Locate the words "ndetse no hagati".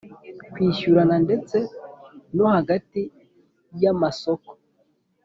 1.25-3.01